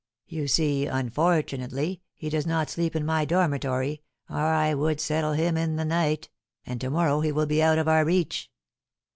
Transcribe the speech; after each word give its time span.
You 0.25 0.47
see, 0.47 0.87
unfortunately, 0.87 2.01
he 2.15 2.31
does 2.31 2.47
not 2.47 2.71
sleep 2.71 2.95
in 2.95 3.05
my 3.05 3.23
dormitory, 3.23 4.01
or 4.31 4.37
I 4.39 4.73
would 4.73 4.99
settle 4.99 5.33
him 5.33 5.57
in 5.57 5.75
the 5.75 5.85
night; 5.85 6.27
and 6.65 6.81
to 6.81 6.89
morrow 6.89 7.19
he 7.21 7.31
will 7.31 7.45
be 7.45 7.61
out 7.61 7.77
of 7.77 7.87
our 7.87 8.03
reach." 8.03 8.49